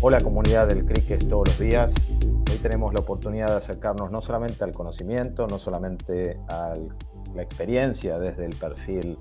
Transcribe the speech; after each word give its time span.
Hola 0.00 0.18
comunidad 0.20 0.68
del 0.68 0.84
cricket 0.84 1.28
todos 1.28 1.48
los 1.48 1.58
días. 1.58 1.92
Hoy 2.20 2.58
tenemos 2.62 2.94
la 2.94 3.00
oportunidad 3.00 3.48
de 3.48 3.56
acercarnos 3.56 4.12
no 4.12 4.22
solamente 4.22 4.62
al 4.62 4.70
conocimiento, 4.70 5.48
no 5.48 5.58
solamente 5.58 6.38
a 6.46 6.72
la 7.34 7.42
experiencia 7.42 8.16
desde 8.20 8.46
el 8.46 8.54
perfil 8.54 9.18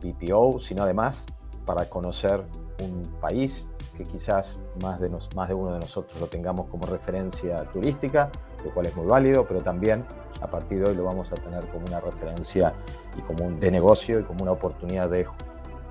PPO, 0.00 0.60
sino 0.60 0.84
además 0.84 1.26
para 1.66 1.90
conocer 1.90 2.44
un 2.80 3.02
país 3.20 3.64
que 3.96 4.04
quizás 4.04 4.60
más 4.80 5.00
de, 5.00 5.10
más 5.34 5.48
de 5.48 5.54
uno 5.54 5.72
de 5.72 5.80
nosotros 5.80 6.20
lo 6.20 6.28
tengamos 6.28 6.66
como 6.66 6.86
referencia 6.86 7.56
turística, 7.72 8.30
lo 8.64 8.72
cual 8.72 8.86
es 8.86 8.94
muy 8.94 9.06
válido, 9.06 9.44
pero 9.44 9.60
también 9.60 10.04
a 10.40 10.46
partir 10.46 10.84
de 10.84 10.90
hoy 10.90 10.94
lo 10.94 11.02
vamos 11.02 11.32
a 11.32 11.34
tener 11.34 11.66
como 11.66 11.84
una 11.86 11.98
referencia 11.98 12.72
y 13.18 13.22
como 13.22 13.50
de 13.58 13.70
negocio 13.72 14.20
y 14.20 14.22
como 14.22 14.44
una 14.44 14.52
oportunidad 14.52 15.10
de 15.10 15.26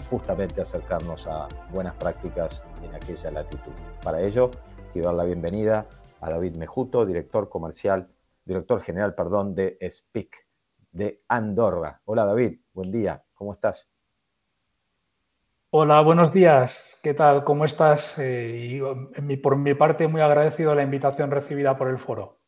justamente 0.09 0.61
acercarnos 0.61 1.27
a 1.27 1.49
buenas 1.73 1.95
prácticas 1.95 2.63
en 2.83 2.95
aquella 2.95 3.31
latitud. 3.31 3.71
Para 4.03 4.21
ello, 4.21 4.51
quiero 4.91 5.07
dar 5.07 5.15
la 5.15 5.23
bienvenida 5.23 5.87
a 6.19 6.29
David 6.29 6.55
Mejuto, 6.55 7.05
director 7.05 7.49
comercial, 7.49 8.07
director 8.45 8.81
general, 8.81 9.15
perdón, 9.15 9.55
de 9.55 9.77
SPIC 9.81 10.35
de 10.91 11.21
Andorra. 11.27 12.01
Hola 12.05 12.25
David, 12.25 12.59
buen 12.73 12.91
día, 12.91 13.23
¿cómo 13.33 13.53
estás? 13.53 13.87
Hola, 15.73 16.01
buenos 16.01 16.33
días. 16.33 16.99
¿Qué 17.01 17.13
tal? 17.13 17.45
¿Cómo 17.45 17.63
estás? 17.63 18.19
Eh, 18.19 18.81
y 19.17 19.37
por 19.37 19.55
mi 19.55 19.73
parte, 19.73 20.07
muy 20.09 20.19
agradecido 20.19 20.71
a 20.71 20.75
la 20.75 20.83
invitación 20.83 21.31
recibida 21.31 21.77
por 21.77 21.87
el 21.87 21.97
foro. 21.97 22.39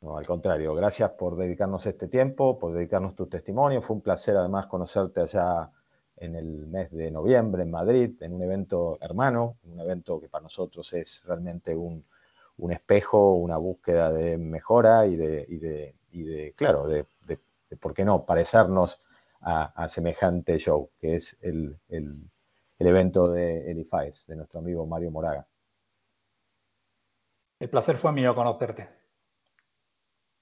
No, 0.00 0.16
al 0.16 0.26
contrario, 0.26 0.74
gracias 0.74 1.10
por 1.12 1.36
dedicarnos 1.36 1.84
este 1.86 2.08
tiempo, 2.08 2.58
por 2.58 2.72
dedicarnos 2.72 3.14
tu 3.14 3.26
testimonio. 3.26 3.82
Fue 3.82 3.96
un 3.96 4.02
placer 4.02 4.36
además 4.36 4.66
conocerte 4.66 5.20
allá 5.20 5.70
en 6.16 6.36
el 6.36 6.66
mes 6.66 6.90
de 6.92 7.10
noviembre 7.10 7.62
en 7.62 7.70
Madrid, 7.70 8.22
en 8.22 8.34
un 8.34 8.42
evento 8.42 8.98
hermano, 9.00 9.56
un 9.64 9.80
evento 9.80 10.20
que 10.20 10.28
para 10.28 10.42
nosotros 10.42 10.92
es 10.92 11.22
realmente 11.24 11.74
un, 11.74 12.04
espejo, 12.70 13.34
una 13.34 13.56
búsqueda 13.56 14.12
de 14.12 14.38
mejora 14.38 15.06
y 15.06 15.16
de, 15.16 15.94
de, 16.10 16.54
claro, 16.56 16.86
de, 16.86 17.06
¿por 17.80 17.94
qué 17.94 18.04
no?, 18.04 18.24
parecernos 18.24 19.00
a, 19.40 19.88
semejante 19.88 20.58
show, 20.58 20.90
que 20.98 21.16
es 21.16 21.36
el, 21.40 21.78
evento 22.78 23.28
de 23.30 23.70
Edifies, 23.70 24.26
de 24.26 24.36
nuestro 24.36 24.60
amigo 24.60 24.86
Mario 24.86 25.10
Moraga. 25.10 25.46
El 27.58 27.70
placer 27.70 27.96
fue 27.96 28.12
mío 28.12 28.34
conocerte. 28.34 29.03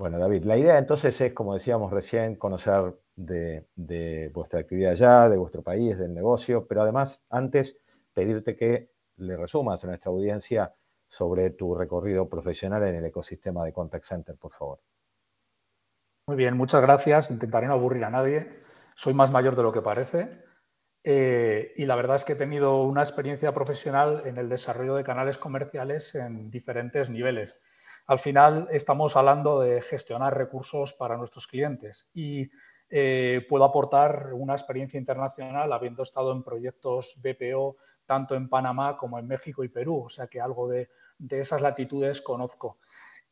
Bueno, 0.02 0.18
David, 0.18 0.42
la 0.42 0.56
idea 0.56 0.78
entonces 0.78 1.20
es, 1.20 1.32
como 1.32 1.54
decíamos 1.54 1.92
recién, 1.92 2.34
conocer 2.34 2.96
de, 3.14 4.30
vuestra 4.34 4.58
actividad 4.58 4.90
allá, 4.90 5.28
de 5.28 5.36
vuestro 5.36 5.62
país, 5.62 5.96
del 5.96 6.12
negocio, 6.12 6.66
pero 6.66 6.82
además, 6.82 7.22
antes, 7.30 7.76
pedirte 8.12 8.56
que 8.56 8.90
le 9.18 9.36
resumas 9.36 9.84
a 9.84 9.86
nuestra 9.86 10.10
audiencia 10.10 10.74
sobre 11.06 11.50
tu 11.50 11.76
recorrido 11.76 12.28
profesional 12.28 12.82
en 12.82 12.96
el 12.96 13.04
ecosistema 13.04 13.64
de 13.64 13.72
Contact 13.72 14.04
Center, 14.04 14.36
por 14.36 14.52
favor. 14.54 14.80
Muy 16.26 16.36
bien, 16.36 16.56
muchas 16.56 16.82
gracias. 16.82 17.30
Intentaré 17.30 17.68
no 17.68 17.74
aburrir 17.74 18.02
a 18.02 18.10
nadie. 18.10 18.58
Soy 18.96 19.14
más 19.14 19.30
mayor 19.30 19.54
de 19.54 19.62
lo 19.62 19.72
que 19.72 19.82
parece. 19.82 20.42
Eh, 21.04 21.74
y 21.76 21.86
la 21.86 21.94
verdad 21.94 22.16
es 22.16 22.24
que 22.24 22.32
he 22.32 22.36
tenido 22.36 22.82
una 22.82 23.02
experiencia 23.02 23.54
profesional 23.54 24.24
en 24.24 24.36
el 24.36 24.48
desarrollo 24.48 24.96
de 24.96 25.04
canales 25.04 25.38
comerciales 25.38 26.16
en 26.16 26.50
diferentes 26.50 27.08
niveles. 27.08 27.60
Al 28.06 28.18
final 28.18 28.68
estamos 28.70 29.16
hablando 29.16 29.60
de 29.60 29.80
gestionar 29.80 30.36
recursos 30.36 30.92
para 30.92 31.16
nuestros 31.16 31.46
clientes 31.46 32.10
y 32.14 32.50
eh, 32.90 33.46
puedo 33.48 33.64
aportar 33.64 34.30
una 34.34 34.52
experiencia 34.52 34.98
internacional 34.98 35.72
habiendo 35.72 36.02
estado 36.02 36.32
en 36.32 36.42
proyectos 36.42 37.18
BPO 37.22 37.76
tanto 38.04 38.34
en 38.34 38.48
Panamá 38.48 38.96
como 38.96 39.18
en 39.18 39.26
México 39.26 39.64
y 39.64 39.68
Perú, 39.68 40.04
o 40.06 40.10
sea 40.10 40.26
que 40.26 40.40
algo 40.40 40.68
de, 40.68 40.90
esas 41.30 41.62
latitudes 41.62 42.20
conozco. 42.20 42.78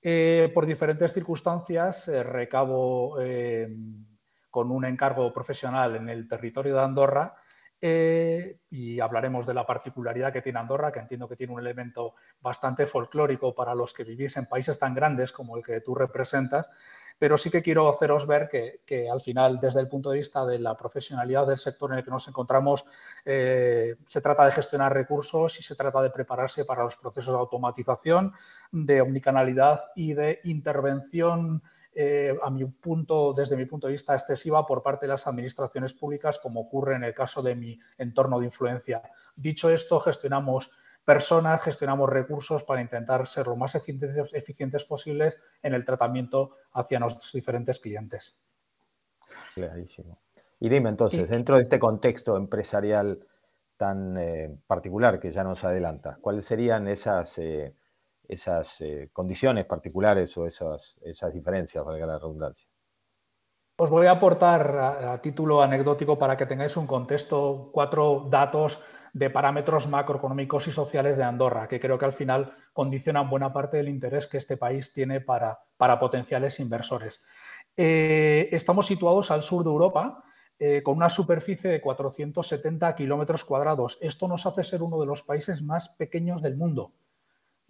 Eh, 0.00 0.50
por 0.54 0.64
diferentes 0.64 1.12
circunstancias 1.12 2.08
eh, 2.08 2.22
recabo 2.22 3.18
con 4.50 4.70
un 4.70 4.84
encargo 4.84 5.32
profesional 5.32 5.96
en 5.96 6.08
el 6.08 6.27
territorio 6.27 6.74
de 6.74 6.80
Andorra 6.80 7.34
eh, 7.83 8.58
y 8.70 9.01
hablaremos 9.01 9.46
de 9.46 9.55
la 9.55 9.67
particularidad 9.67 10.33
que 10.33 10.42
tiene 10.42 10.58
Andorra, 10.58 10.92
que 10.92 11.01
entiendo 11.01 11.27
que 11.29 11.36
tiene 11.36 11.55
un 11.55 11.61
elemento 11.61 12.14
bastante 12.41 12.86
folclórico 12.86 13.55
para 13.55 13.74
los 13.74 13.95
que 13.95 14.05
vivís 14.05 14.36
en 14.36 14.46
países 14.46 14.79
tan 14.79 14.95
grandes 14.95 15.33
como 15.33 15.57
el 15.57 15.64
que 15.64 15.80
tú 15.80 15.95
representas, 15.95 16.70
pero 17.19 17.39
sí 17.39 17.51
que 17.51 17.63
quiero 17.63 17.89
haceros 17.89 18.27
ver 18.27 18.48
que, 18.48 19.08
al 19.11 19.20
final, 19.23 19.61
desde 19.61 19.80
el 19.80 19.89
punto 19.89 20.11
de 20.11 20.19
vista 20.19 20.45
de 20.45 20.58
la 20.58 20.77
profesionalidad 20.77 21.46
del 21.46 21.58
sector 21.58 21.90
en 21.92 21.98
el 21.98 22.05
que 22.05 22.11
nos 22.11 22.29
encontramos, 22.29 22.85
eh, 23.24 23.96
se 24.07 24.20
trata 24.20 24.45
de 24.45 24.52
gestionar 24.52 24.92
recursos 24.92 25.58
y 25.58 25.63
se 25.63 25.74
trata 25.74 26.02
de 26.02 26.11
prepararse 26.11 26.64
para 26.64 26.85
los 26.85 26.96
procesos 26.96 27.33
de 27.33 27.40
automatización, 27.40 28.33
de 28.73 29.01
omnicanalidad 29.01 29.85
y 29.96 30.13
de 30.13 30.40
intervención 30.45 31.63
eh, 31.92 32.36
a 32.42 32.51
mi 32.51 32.64
punto, 32.64 33.33
desde 33.33 33.56
mi 33.56 33.67
punto 33.67 33.86
de 33.86 33.95
vista, 33.95 34.14
excesiva 34.14 34.64
por 34.67 34.83
parte 34.83 35.06
de 35.06 35.12
las 35.12 35.27
administraciones 35.27 35.92
públicas, 35.95 36.39
como 36.39 36.61
ocurre 36.61 36.96
en 36.96 37.05
el 37.05 37.14
caso 37.14 37.42
de 37.42 37.56
mi 37.56 37.78
entorno 37.98 38.39
de 38.39 38.46
influencia. 38.46 39.02
Dicho 39.34 39.70
esto, 39.70 39.98
gestionamos 40.01 40.70
personas, 41.05 41.62
gestionamos 41.62 42.08
recursos 42.08 42.62
para 42.64 42.80
intentar 42.80 43.27
ser 43.27 43.46
lo 43.46 43.56
más 43.56 43.74
eficientes, 43.74 44.33
eficientes 44.33 44.84
posibles 44.84 45.40
en 45.62 45.74
el 45.74 45.84
tratamiento 45.84 46.52
hacia 46.73 47.01
nuestros 47.01 47.33
diferentes 47.33 47.80
clientes. 47.80 48.39
Clarísimo. 49.55 50.18
Y 50.61 50.68
dime 50.68 50.90
entonces, 50.90 51.28
dentro 51.28 51.57
de 51.57 51.62
este 51.62 51.78
contexto 51.78 52.36
empresarial 52.36 53.27
tan 53.77 54.17
eh, 54.18 54.55
particular 54.67 55.18
que 55.18 55.33
ya 55.33 55.42
nos 55.42 55.64
adelanta, 55.64 56.18
¿cuáles 56.20 56.45
serían 56.45 56.86
esas 56.86 57.39
eh, 57.39 57.74
esas 58.30 58.80
eh, 58.80 59.11
condiciones 59.13 59.67
particulares 59.67 60.36
o 60.39 60.46
esas, 60.46 60.96
esas 61.02 61.35
diferencias, 61.35 61.85
valga 61.85 62.07
la 62.07 62.18
redundancia. 62.18 62.67
Os 63.77 63.91
voy 63.91 64.07
a 64.07 64.13
aportar 64.13 64.77
a, 64.79 65.20
título 65.20 65.63
anecdótico 65.63 66.18
para 66.18 66.36
que 66.36 66.46
tengáis 66.46 66.77
un 66.77 66.86
contexto, 66.86 67.70
cuatro 67.73 68.27
datos 68.30 68.80
de 69.13 69.30
parámetros 69.30 69.89
macroeconómicos 69.89 70.69
y 70.69 70.73
sociales 70.73 71.17
de 71.17 71.24
Andorra, 71.24 71.67
que 71.67 71.80
creo 71.80 71.98
que 71.98 72.05
al 72.05 72.13
final 72.13 72.52
condicionan 72.73 73.29
buena 73.29 73.52
parte 73.52 73.79
del 73.79 73.89
interés 73.89 74.29
que 74.29 74.39
este 74.39 74.57
país 74.57 74.92
tiene 74.92 75.20
para, 75.20 75.58
para 75.77 75.98
potenciales 75.98 76.61
inversores. 76.61 77.20
Eh, 77.77 78.48
estamos 78.52 78.86
situados 78.86 79.30
al 79.30 79.42
sur 79.42 79.64
de 79.64 79.70
Europa, 79.70 80.23
eh, 80.58 80.83
con 80.83 80.98
una 80.98 81.08
superficie 81.08 81.70
de 81.70 81.80
470 81.80 82.95
kilómetros 82.95 83.45
cuadrados. 83.45 83.98
Esto 84.02 84.29
nos 84.29 84.45
hace 84.46 84.63
ser 84.63 84.83
uno 84.83 85.01
de 85.01 85.07
los 85.07 85.23
países 85.23 85.63
más 85.63 85.89
pequeños 85.89 86.42
del 86.42 86.57
mundo 86.57 86.92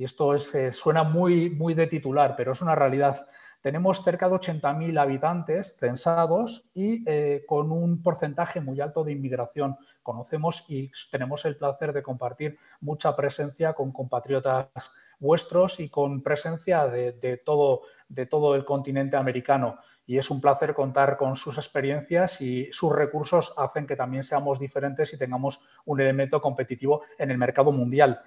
y 0.01 0.05
esto 0.05 0.35
es, 0.35 0.55
eh, 0.55 0.73
suena 0.73 1.03
muy, 1.03 1.51
muy 1.51 1.75
de 1.75 1.87
titular, 1.87 2.35
pero 2.35 2.53
es 2.53 2.63
una 2.63 2.75
realidad. 2.75 3.27
Tenemos 3.61 4.03
cerca 4.03 4.31
de 4.31 4.35
80.000 4.35 4.99
habitantes 4.99 5.77
censados 5.77 6.71
y 6.73 7.05
eh, 7.07 7.45
con 7.47 7.71
un 7.71 8.03
porcentaje 8.03 8.63
muy 8.63 8.81
alto 8.81 9.05
de 9.05 9.13
inmigración. 9.13 9.77
Conocemos 10.03 10.65
y 10.69 10.91
tenemos 11.11 11.45
el 11.45 11.59
placer 11.59 11.93
de 11.93 12.03
compartir 12.03 12.57
mucha 12.81 13.15
presencia 13.15 13.75
con 13.75 13.93
compatriotas 13.93 14.91
vuestros 15.19 15.79
y 15.81 15.91
con 15.91 16.23
presencia 16.23 16.87
de, 16.87 17.43
todo, 17.45 17.83
de 18.09 18.25
todo 18.25 18.55
el 18.55 18.65
continente 18.65 19.19
americano. 19.19 19.81
Y 20.07 20.17
es 20.17 20.31
un 20.31 20.41
placer 20.41 20.73
contar 20.73 21.19
con 21.19 21.37
sus 21.37 21.59
experiencias 21.59 22.41
y 22.41 22.73
sus 22.73 22.91
recursos 22.91 23.53
hacen 23.59 23.87
que 23.87 23.97
también 23.97 24.25
seamos 24.25 24.59
diferentes 24.59 25.13
y 25.13 25.19
tengamos 25.19 25.61
un 25.85 26.01
elemento 26.01 26.41
competitivo 26.41 27.03
en 27.19 27.31
el 27.31 27.37
mercado 27.37 27.71
mundial. 27.71 28.23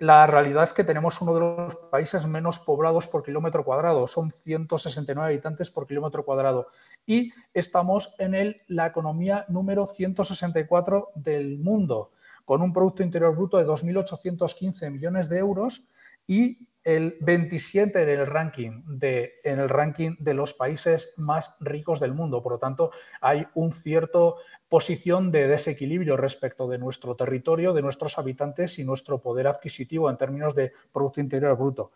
La 0.00 0.26
realidad 0.26 0.64
es 0.64 0.72
que 0.72 0.82
tenemos 0.82 1.20
uno 1.20 1.34
de 1.34 1.40
los 1.40 1.76
países 1.76 2.24
menos 2.24 2.58
poblados 2.58 3.06
por 3.06 3.22
kilómetro 3.22 3.66
cuadrado, 3.66 4.06
son 4.08 4.30
169 4.30 5.28
habitantes 5.28 5.70
por 5.70 5.86
kilómetro 5.86 6.24
cuadrado 6.24 6.68
y 7.04 7.30
estamos 7.52 8.14
en 8.18 8.34
el, 8.34 8.62
la 8.68 8.86
economía 8.86 9.44
número 9.48 9.86
164 9.86 11.10
del 11.16 11.58
mundo, 11.58 12.12
con 12.46 12.62
un 12.62 12.72
Producto 12.72 13.02
Interior 13.02 13.36
Bruto 13.36 13.58
de 13.58 13.66
2.815 13.66 14.90
millones 14.90 15.28
de 15.28 15.36
euros 15.36 15.84
y 16.26 16.69
el 16.84 17.16
27 17.20 18.02
en 18.02 18.08
el 18.08 18.26
ranking 18.26 18.82
de, 18.86 19.34
en 19.44 19.58
el 19.58 19.68
ranking 19.68 20.16
de 20.18 20.34
los 20.34 20.54
países 20.54 21.12
más 21.16 21.56
ricos 21.60 22.00
del 22.00 22.14
mundo. 22.14 22.42
Por 22.42 22.52
lo 22.52 22.58
tanto, 22.58 22.90
hay 23.20 23.46
un 23.54 23.72
cierto 23.72 24.36
posición 24.68 25.30
de 25.30 25.48
desequilibrio 25.48 26.16
respecto 26.16 26.68
de 26.68 26.78
nuestro 26.78 27.16
territorio, 27.16 27.72
de 27.72 27.82
nuestros 27.82 28.18
habitantes 28.18 28.78
y 28.78 28.84
nuestro 28.84 29.20
poder 29.20 29.46
adquisitivo 29.46 30.08
en 30.08 30.16
términos 30.16 30.54
de 30.54 30.72
Producto 30.92 31.20
Interior 31.20 31.56
Bruto. 31.56 31.92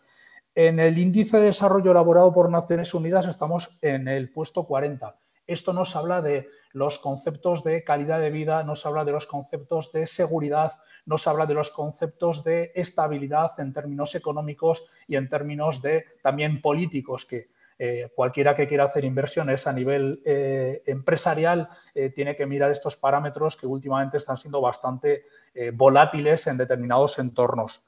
En 0.54 0.78
el 0.78 0.98
índice 0.98 1.38
de 1.38 1.46
desarrollo 1.46 1.90
elaborado 1.90 2.32
por 2.32 2.50
Naciones 2.50 2.94
Unidas 2.94 3.26
estamos 3.26 3.78
en 3.82 4.06
el 4.06 4.30
puesto 4.30 4.64
40. 4.64 5.16
Esto 5.46 5.72
nos 5.72 5.94
habla 5.96 6.22
de 6.22 6.48
los 6.72 6.98
conceptos 6.98 7.62
de 7.62 7.84
calidad 7.84 8.20
de 8.20 8.30
vida, 8.30 8.62
nos 8.62 8.86
habla 8.86 9.04
de 9.04 9.12
los 9.12 9.26
conceptos 9.26 9.92
de 9.92 10.06
seguridad, 10.06 10.72
nos 11.06 11.26
habla 11.26 11.46
de 11.46 11.54
los 11.54 11.70
conceptos 11.70 12.42
de 12.44 12.72
estabilidad 12.74 13.52
en 13.58 13.72
términos 13.72 14.14
económicos 14.14 14.86
y 15.06 15.16
en 15.16 15.28
términos 15.28 15.82
de 15.82 16.06
también 16.22 16.62
políticos, 16.62 17.26
que 17.26 17.48
eh, 17.78 18.10
cualquiera 18.14 18.54
que 18.54 18.68
quiera 18.68 18.84
hacer 18.84 19.04
inversiones 19.04 19.66
a 19.66 19.72
nivel 19.72 20.22
eh, 20.24 20.82
empresarial 20.86 21.68
eh, 21.94 22.10
tiene 22.10 22.36
que 22.36 22.46
mirar 22.46 22.70
estos 22.70 22.96
parámetros 22.96 23.56
que 23.56 23.66
últimamente 23.66 24.18
están 24.18 24.36
siendo 24.36 24.60
bastante 24.60 25.24
volátiles 25.72 26.48
en 26.48 26.56
determinados 26.56 27.18
entornos. 27.20 27.84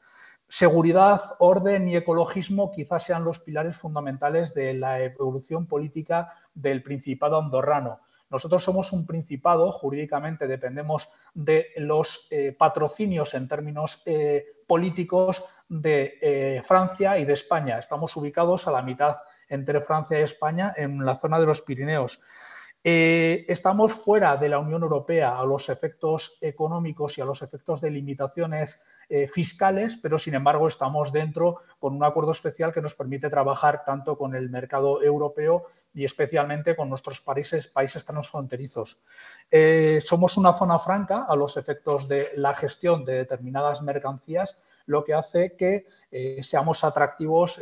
Seguridad, 0.49 1.21
orden 1.39 1.89
y 1.89 1.97
ecologismo 1.97 2.71
quizás 2.71 3.05
sean 3.05 3.25
los 3.25 3.41
pilares 3.41 3.77
fundamentales 3.77 4.55
de 4.55 4.75
la 4.75 5.03
evolución 5.03 5.67
política 5.67 6.29
del 6.55 6.83
Principado 6.83 7.39
andorrano. 7.39 8.01
Nosotros 8.31 8.65
somos 8.65 8.93
un 8.93 9.07
principado, 9.07 9.71
jurídicamente 9.71 10.49
dependemos 10.49 11.09
de 11.33 11.69
los 11.77 12.27
eh, 12.31 12.55
patrocinios 12.59 13.35
en 13.35 13.47
términos 13.47 14.03
eh, 14.05 14.45
políticos 14.67 15.45
de 15.69 16.19
eh, 16.21 16.63
Francia 16.65 17.19
y 17.19 17.25
de 17.25 17.35
España. 17.35 17.79
Estamos 17.79 18.17
ubicados 18.17 18.67
a 18.67 18.73
la 18.73 18.83
mitad 18.83 19.19
entre 19.49 19.81
Francia 19.81 20.19
y 20.19 20.23
España 20.23 20.75
en 20.77 21.05
la 21.05 21.15
zona 21.15 21.39
de 21.39 21.47
los 21.47 21.63
Pirineos. 21.63 22.21
estamos 22.83 23.93
fuera 23.93 24.37
de 24.37 24.49
la 24.49 24.59
Unión 24.59 24.83
Europea 24.83 25.39
a 25.39 25.45
los 25.45 25.69
efectos 25.69 26.39
económicos 26.41 27.19
y 27.19 27.21
a 27.21 27.25
los 27.25 27.43
efectos 27.43 27.81
de 27.81 27.91
limitaciones 27.91 28.81
eh, 29.09 29.29
fiscales, 29.29 29.99
pero 30.03 30.19
sin 30.19 30.35
embargo 30.35 30.67
estamos 30.67 31.13
dentro 31.13 31.61
con 31.79 31.95
un 31.95 32.03
acuerdo 32.03 32.33
especial 32.33 32.73
que 32.73 32.81
nos 32.81 32.95
permite 32.95 33.31
trabajar 33.31 33.85
tanto 33.85 34.19
con 34.19 34.35
el 34.35 34.51
mercado 34.51 35.03
europeo 35.03 35.67
y 35.95 36.05
especialmente 36.05 36.75
con 36.75 36.89
nuestros 36.89 37.21
países, 37.21 37.69
países 37.69 38.05
transfronterizos. 38.05 39.01
Eh, 39.51 40.01
somos 40.03 40.37
una 40.37 40.53
zona 40.53 40.79
franca 40.81 41.25
a 41.29 41.37
los 41.37 41.57
efectos 41.57 42.09
de 42.09 42.31
la 42.35 42.53
gestión 42.55 43.05
de 43.05 43.15
determinadas 43.15 43.81
mercancías, 43.81 44.59
lo 44.87 45.05
que 45.05 45.15
hace 45.15 45.57
que 45.57 45.87
eh, 46.11 46.43
seamos 46.43 46.83
atractivos 46.83 47.61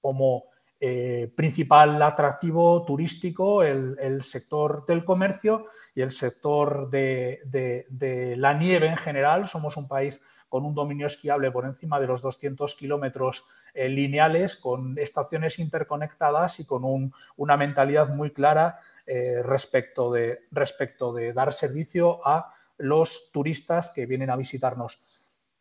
como 0.00 0.46
principal 0.78 2.02
atractivo 2.02 2.84
turístico 2.84 3.62
el, 3.62 4.22
sector 4.22 4.84
del 4.86 5.04
comercio 5.04 5.64
y 5.94 6.02
el 6.02 6.10
sector 6.10 6.90
de, 6.90 8.34
la 8.36 8.54
nieve 8.54 8.86
en 8.86 8.96
general. 8.96 9.48
Somos 9.48 9.76
un 9.76 9.88
país 9.88 10.20
con 10.48 10.64
un 10.64 10.74
dominio 10.74 11.06
esquiable 11.06 11.50
por 11.50 11.64
encima 11.64 12.00
de 12.00 12.06
los 12.06 12.22
200 12.22 12.74
kilómetros 12.76 13.44
eh, 13.74 13.88
lineales, 13.88 14.56
con 14.56 14.96
estaciones 14.98 15.58
interconectadas 15.58 16.60
y 16.60 16.64
con 16.64 17.12
una 17.36 17.56
mentalidad 17.56 18.08
muy 18.08 18.30
clara 18.30 18.78
eh, 19.06 19.42
respecto 19.42 20.12
de 20.12 21.32
dar 21.34 21.52
servicio 21.52 22.26
a 22.26 22.52
los 22.78 23.30
turistas 23.32 23.90
que 23.90 24.06
vienen 24.06 24.30
a 24.30 24.36
visitarnos. 24.36 25.00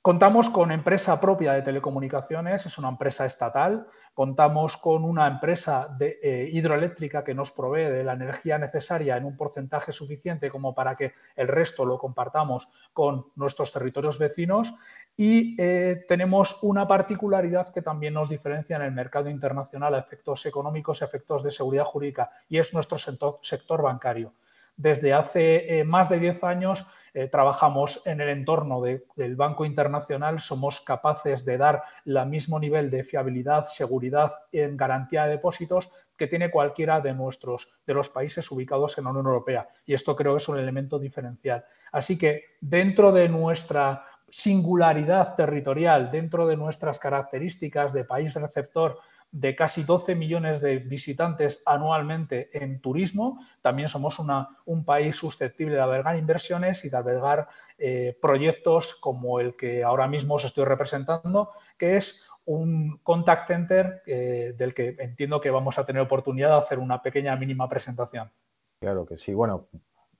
Contamos 0.05 0.51
con 0.51 0.71
empresa 0.71 1.19
propia 1.19 1.53
de 1.53 1.63
telecomunicaciones, 1.63 2.63
es 2.67 2.77
una 2.77 2.89
empresa 2.89 3.25
estatal. 3.25 3.87
Contamos 4.13 4.77
con 4.77 5.03
una 5.03 5.25
empresa 5.25 5.97
eh, 5.99 6.47
hidroeléctrica 6.53 7.23
que 7.23 7.33
nos 7.33 7.51
provee 7.51 7.89
de 7.89 8.03
la 8.03 8.13
energía 8.13 8.59
necesaria 8.59 9.17
en 9.17 9.25
un 9.25 9.35
porcentaje 9.35 9.91
suficiente 9.91 10.51
como 10.51 10.75
para 10.75 10.95
que 10.95 11.13
el 11.35 11.47
resto 11.47 11.85
lo 11.85 11.97
compartamos 11.97 12.69
con 12.93 13.31
nuestros 13.35 13.73
territorios 13.73 14.19
vecinos. 14.19 14.75
Y 15.17 15.59
eh, 15.59 16.05
tenemos 16.07 16.59
una 16.61 16.87
particularidad 16.87 17.73
que 17.73 17.81
también 17.81 18.13
nos 18.13 18.29
diferencia 18.29 18.75
en 18.75 18.83
el 18.83 18.91
mercado 18.91 19.27
internacional 19.27 19.95
a 19.95 19.97
efectos 19.97 20.45
económicos, 20.45 21.01
efectos 21.01 21.41
de 21.41 21.49
seguridad 21.49 21.85
jurídica, 21.85 22.29
y 22.47 22.59
es 22.59 22.75
nuestro 22.75 22.99
sector 22.99 23.81
bancario. 23.81 24.33
Desde 24.77 25.13
hace 25.13 25.79
eh, 25.79 25.83
más 25.83 26.09
de 26.09 26.19
10 26.19 26.43
años 26.43 26.85
eh, 27.13 27.29
trabajamos 27.29 28.01
en 28.05 28.19
el 28.19 28.27
entorno 28.27 28.81
del 28.81 29.35
Banco 29.37 29.63
Internacional, 29.63 30.41
somos 30.41 30.81
capaces 30.81 31.45
de 31.45 31.57
dar 31.57 31.81
el 32.03 32.25
mismo 32.25 32.59
nivel 32.59 32.91
de 32.91 33.05
fiabilidad, 33.05 33.67
seguridad 33.69 34.33
en 34.51 34.75
garantía 34.75 35.23
de 35.23 35.31
depósitos 35.31 35.89
que 36.17 36.27
tiene 36.27 36.51
cualquiera 36.51 36.99
de 36.99 37.13
nuestros 37.13 37.69
de 37.87 37.93
los 37.93 38.09
países 38.09 38.51
ubicados 38.51 38.97
en 38.97 39.05
la 39.05 39.11
Unión 39.11 39.27
Europea. 39.27 39.65
Y 39.85 39.93
esto 39.93 40.13
creo 40.13 40.33
que 40.33 40.39
es 40.39 40.49
un 40.49 40.59
elemento 40.59 40.99
diferencial. 40.99 41.63
Así 41.93 42.17
que 42.17 42.43
dentro 42.59 43.13
de 43.13 43.29
nuestra 43.29 44.03
singularidad 44.29 45.35
territorial, 45.35 46.11
dentro 46.11 46.45
de 46.45 46.57
nuestras 46.57 46.99
características 46.99 47.93
de 47.93 48.03
país 48.03 48.33
receptor, 48.33 48.99
de 49.35 49.53
casi 49.53 49.83
12 49.83 50.15
millones 50.15 50.61
de 50.61 50.77
visitantes 50.77 51.61
anualmente 51.65 52.57
en 52.57 52.79
turismo. 52.79 53.41
También 53.61 53.89
somos 53.89 54.17
un 54.63 54.85
país 54.85 55.17
susceptible 55.17 55.75
de 55.75 55.81
albergar 55.81 56.17
inversiones 56.17 56.85
y 56.85 56.89
de 56.89 56.95
albergar 56.95 57.49
eh, 57.77 58.17
proyectos 58.21 58.95
como 58.95 59.41
el 59.41 59.57
que 59.57 59.83
ahora 59.83 60.07
mismo 60.07 60.35
os 60.35 60.45
estoy 60.45 60.63
representando, 60.63 61.49
que 61.77 61.97
es 61.97 62.25
un 62.45 62.97
contact 63.03 63.47
center 63.47 64.03
eh, 64.05 64.55
del 64.57 64.73
que 64.73 64.95
entiendo 64.99 65.41
que 65.41 65.49
vamos 65.49 65.77
a 65.77 65.85
tener 65.85 66.01
oportunidad 66.01 66.51
de 66.51 66.63
hacer 66.63 66.79
una 66.79 67.01
pequeña 67.01 67.35
mínima 67.35 67.67
presentación. 67.67 68.31
Claro 68.79 69.05
que 69.05 69.17
sí. 69.17 69.33
Bueno, 69.33 69.67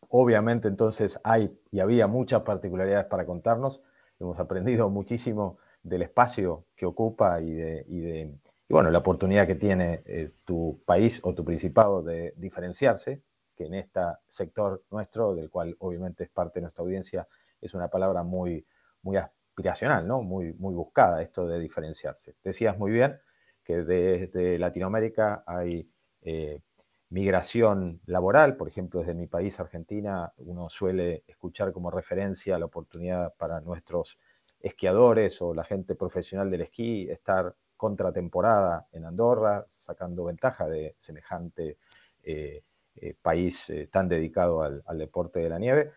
obviamente 0.10 0.68
entonces 0.68 1.18
hay 1.24 1.58
y 1.72 1.80
había 1.80 2.08
muchas 2.08 2.42
particularidades 2.42 3.06
para 3.06 3.26
contarnos. 3.26 3.82
Hemos 4.20 4.38
aprendido 4.40 4.90
muchísimo 4.90 5.58
del 5.84 6.02
espacio 6.02 6.66
que 6.76 6.86
ocupa 6.86 7.40
y 7.40 7.54
de 7.54 8.36
bueno, 8.70 8.90
la 8.90 9.00
oportunidad 9.00 9.48
que 9.48 9.56
tiene 9.56 10.02
eh, 10.06 10.32
tu 10.44 10.82
país 10.86 11.20
o 11.24 11.34
tu 11.34 11.46
principado 11.46 12.02
de 12.02 12.34
diferenciarse, 12.38 13.22
que 13.56 13.66
en 13.66 13.76
este 13.76 14.02
sector 14.30 14.84
nuestro, 14.92 15.36
del 15.36 15.50
cual 15.50 15.76
obviamente 15.80 16.24
es 16.24 16.30
parte 16.30 16.60
de 16.60 16.64
nuestra 16.64 16.84
audiencia, 16.84 17.28
es 17.62 17.74
una 17.74 17.88
palabra 17.88 18.24
muy, 18.24 18.66
muy 19.02 19.18
aspiracional, 19.18 20.08
¿no? 20.08 20.22
muy, 20.22 20.54
muy 20.54 20.74
buscada, 20.74 21.22
esto 21.22 21.48
de 21.48 21.60
diferenciarse. 21.60 22.36
Decías 22.44 22.78
muy 22.78 22.92
bien 22.92 23.20
que 23.64 23.84
desde 23.84 24.60
Latinoamérica 24.60 25.44
hay 25.48 25.90
eh, 26.22 26.62
migración 27.10 28.02
laboral, 28.06 28.58
por 28.58 28.68
ejemplo, 28.68 29.00
desde 29.00 29.14
mi 29.14 29.28
país, 29.28 29.60
Argentina, 29.60 30.34
uno 30.38 30.70
suele 30.70 31.24
escuchar 31.28 31.72
como 31.72 31.92
referencia 31.92 32.60
la 32.60 32.66
oportunidad 32.66 33.34
para 33.38 33.62
nuestros 33.62 34.18
esquiadores 34.60 35.42
o 35.42 35.54
la 35.54 35.64
gente 35.64 35.96
profesional 35.96 36.50
del 36.50 36.62
esquí 36.62 37.10
estar 37.10 37.56
contratemporada 37.78 38.88
en 38.92 39.06
Andorra, 39.06 39.66
sacando 39.70 40.26
ventaja 40.26 40.68
de 40.68 40.96
semejante 41.02 41.78
eh, 42.24 42.64
eh, 42.98 43.14
país 43.22 43.70
eh, 43.70 43.90
tan 43.92 44.08
dedicado 44.08 44.62
al, 44.62 44.98
deporte 44.98 45.40
de 45.40 45.50
la 45.50 45.60
nieve. 45.60 45.92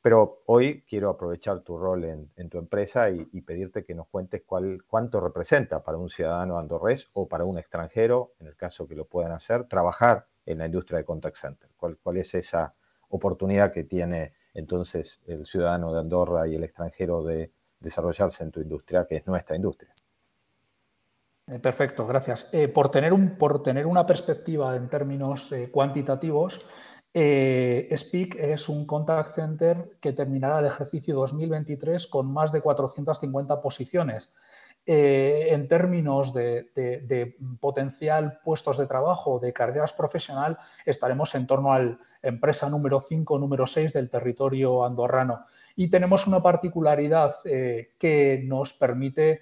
Pero 0.00 0.42
hoy 0.46 0.82
quiero 0.88 1.10
aprovechar 1.10 1.60
tu 1.60 1.76
rol 1.76 2.04
en, 2.04 2.48
tu 2.48 2.58
empresa 2.58 3.10
y, 3.10 3.24
pedirte 3.42 3.84
que 3.84 3.94
nos 3.94 4.08
cuentes 4.08 4.42
cuánto 4.46 5.20
representa 5.20 5.82
para 5.82 5.98
un 5.98 6.08
ciudadano 6.08 6.58
andorrés 6.58 7.08
o 7.12 7.28
para 7.28 7.44
un 7.44 7.58
extranjero, 7.58 8.32
en 8.40 8.46
el 8.46 8.56
caso 8.56 8.86
que 8.86 8.94
lo 8.94 9.04
puedan 9.06 9.32
hacer, 9.32 9.64
trabajar 9.68 10.26
en 10.46 10.58
la 10.58 10.66
industria 10.66 10.98
de 10.98 11.04
contact 11.04 11.36
center. 11.36 11.68
¿Cuál, 11.76 11.98
cuál 12.02 12.16
es 12.16 12.32
esa 12.34 12.74
oportunidad 13.08 13.72
que 13.72 13.84
tiene 13.84 14.32
entonces 14.54 15.20
el 15.26 15.44
ciudadano 15.46 15.92
de 15.92 16.00
Andorra 16.00 16.46
y 16.46 16.54
el 16.54 16.64
extranjero 16.64 17.22
de 17.24 17.52
desarrollarse 17.80 18.44
en 18.44 18.52
tu 18.52 18.60
industria, 18.60 19.06
que 19.06 19.16
es 19.16 19.26
nuestra 19.26 19.56
industria? 19.56 19.92
Eh, 21.50 21.58
perfecto, 21.58 22.06
gracias. 22.06 22.48
Eh, 22.52 22.68
por, 22.68 22.90
tener 22.90 23.12
por, 23.38 23.62
tener 23.62 23.86
una 23.86 24.06
perspectiva 24.06 24.76
en 24.76 24.88
términos 24.88 25.50
eh, 25.52 25.70
cuantitativos, 25.70 26.64
Speak 27.10 28.36
es 28.36 28.68
un 28.68 28.86
contact 28.86 29.34
center 29.34 29.96
que 30.00 30.12
terminará 30.12 30.60
el 30.60 30.66
ejercicio 30.66 31.16
2023 31.16 32.06
con 32.06 32.32
más 32.32 32.52
de 32.52 32.60
450 32.60 33.60
posiciones. 33.60 34.30
en 34.86 35.66
términos 35.66 36.32
de, 36.32 36.70
de, 36.74 37.36
potencial 37.58 38.38
puestos 38.44 38.78
de 38.78 38.86
trabajo, 38.86 39.40
de 39.40 39.52
carreras 39.52 39.92
profesional, 39.94 40.58
estaremos 40.86 41.34
en 41.34 41.46
torno 41.48 41.72
al 41.72 41.98
empresa 42.22 42.68
número 42.68 43.00
5, 43.00 43.36
número 43.38 43.66
6 43.66 43.94
del 43.94 44.10
territorio 44.10 44.84
andorrano. 44.84 45.44
Y 45.74 45.88
tenemos 45.88 46.26
una 46.28 46.40
particularidad 46.40 47.34
que 47.42 48.42
nos 48.44 48.74
permite 48.74 49.40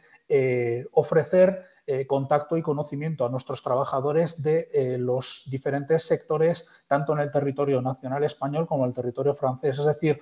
ofrecer 0.93 1.63
eh, 1.89 2.05
contacto 2.05 2.57
y 2.57 2.63
conocimiento 2.63 3.25
a 3.25 3.29
nuestros 3.29 3.63
trabajadores 3.63 4.43
de 4.43 4.69
eh, 4.73 4.99
los 4.99 5.45
diferentes 5.47 6.03
sectores, 6.03 6.69
tanto 6.89 7.13
en 7.13 7.21
el 7.21 7.31
territorio 7.31 7.81
nacional 7.81 8.25
español 8.25 8.67
como 8.67 8.83
en 8.83 8.89
el 8.89 8.95
territorio 8.95 9.35
francés. 9.35 9.79
Es 9.79 9.85
decir, 9.85 10.21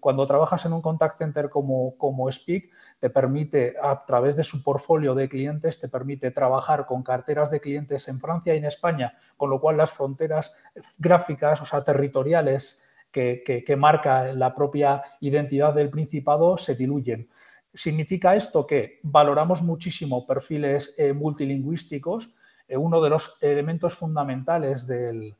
cuando 0.00 0.26
trabajas 0.26 0.66
en 0.66 0.72
un 0.72 0.82
contact 0.82 1.16
center 1.16 1.48
como, 1.48 1.96
como 1.96 2.30
Speak, 2.30 2.70
te 2.98 3.08
permite, 3.08 3.76
a 3.80 4.04
través 4.04 4.36
de 4.36 4.44
su 4.44 4.62
portfolio 4.62 5.14
de 5.14 5.28
clientes, 5.28 5.80
te 5.80 5.88
permite 5.88 6.30
trabajar 6.32 6.84
con 6.84 7.02
carteras 7.02 7.50
de 7.50 7.60
clientes 7.60 8.06
en 8.08 8.18
Francia 8.18 8.54
y 8.54 8.58
en 8.58 8.66
España, 8.66 9.14
con 9.36 9.48
lo 9.48 9.60
cual 9.60 9.76
las 9.76 9.92
fronteras 9.92 10.56
gráficas, 10.98 11.62
o 11.62 11.66
sea, 11.66 11.82
territoriales, 11.82 12.82
que, 13.14 13.64
que, 13.64 13.76
marca 13.76 14.32
la 14.34 14.54
propia 14.54 15.02
identidad 15.20 15.72
del 15.72 15.88
Principado 15.88 16.58
se 16.58 16.74
diluyen. 16.74 17.28
¿Significa 17.74 18.36
esto 18.36 18.68
que 18.68 19.00
valoramos 19.02 19.60
muchísimo 19.60 20.24
perfiles 20.24 20.94
eh, 20.96 21.12
multilingüísticos? 21.12 22.30
Eh, 22.68 22.76
uno 22.76 23.00
de 23.00 23.10
los 23.10 23.36
elementos 23.40 23.94
fundamentales 23.94 24.86
del, 24.86 25.36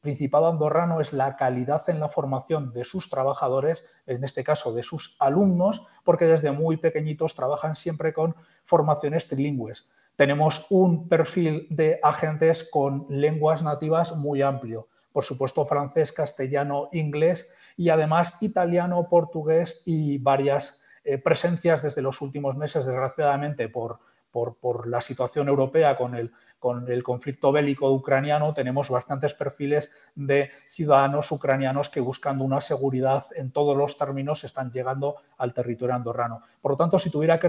Principado 0.00 0.46
andorrano 0.46 1.00
es 1.00 1.12
la 1.12 1.36
calidad 1.36 1.90
en 1.90 1.98
la 2.00 2.08
formación 2.08 2.72
de 2.72 2.84
sus 2.84 3.10
trabajadores, 3.10 3.84
en 4.06 4.22
este 4.22 4.44
caso 4.44 4.72
de 4.72 4.84
sus 4.84 5.16
alumnos, 5.18 5.84
porque 6.04 6.24
desde 6.24 6.52
muy 6.52 6.76
pequeñitos 6.76 7.34
trabajan 7.34 7.74
siempre 7.74 8.14
con 8.14 8.36
formaciones 8.64 9.26
trilingües. 9.26 9.88
Tenemos 10.14 10.66
un 10.70 11.08
perfil 11.08 11.66
de 11.68 11.98
agentes 12.02 12.62
con 12.62 13.06
lenguas 13.10 13.62
nativas 13.62 14.16
muy 14.16 14.40
amplio, 14.40 14.86
por 15.12 15.24
supuesto 15.24 15.66
francés, 15.66 16.12
castellano, 16.12 16.88
inglés 16.92 17.52
y 17.76 17.90
además 17.90 18.34
italiano, 18.40 19.08
portugués 19.10 19.82
y 19.84 20.18
varias 20.18 20.80
presencias 21.22 21.82
desde 21.82 22.02
los 22.02 22.20
últimos 22.20 22.56
meses, 22.56 22.84
desgraciadamente, 22.84 23.68
por, 23.68 24.00
por, 24.30 24.86
la 24.86 25.00
situación 25.00 25.48
europea 25.48 25.96
con 25.96 26.14
el, 26.14 26.32
con 26.58 26.90
el 26.90 27.02
conflicto 27.02 27.52
bélico 27.52 27.90
ucraniano, 27.92 28.54
tenemos 28.54 28.90
bastantes 28.90 29.34
perfiles 29.34 29.94
de 30.14 30.50
ciudadanos 30.68 31.30
ucranianos 31.32 31.88
que 31.88 32.00
buscando 32.00 32.44
una 32.44 32.60
seguridad 32.60 33.26
en 33.34 33.50
todos 33.50 33.76
los 33.76 33.96
términos 33.96 34.44
están 34.44 34.70
llegando 34.70 35.16
al 35.38 35.54
territorio 35.54 35.94
andorrano. 35.94 36.40
Por 36.60 36.72
lo 36.72 36.76
tanto, 36.76 36.98
si 36.98 37.10
tuviera 37.10 37.38
que, 37.38 37.48